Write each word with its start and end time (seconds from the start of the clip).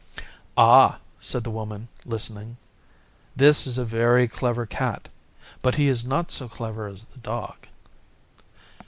'Ah,' 0.57 0.97
said 1.19 1.43
the 1.43 1.51
Woman, 1.51 1.87
listening, 2.07 2.57
'this 3.35 3.67
is 3.67 3.77
a 3.77 3.85
very 3.85 4.27
clever 4.27 4.65
Cat, 4.65 5.09
but 5.61 5.75
he 5.75 5.87
is 5.87 6.03
not 6.03 6.31
so 6.31 6.49
clever 6.49 6.87
as 6.87 7.05
the 7.05 7.19
Dog. 7.19 7.67